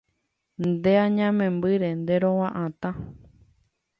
¡Ne 0.81 0.93
añamembyre, 1.05 1.87
nderova'atã! 1.99 2.91